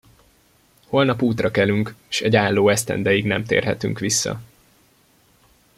[0.87, 4.41] Holnap útra kelünk, s egy álló esztendeig nem térhetünk vissza.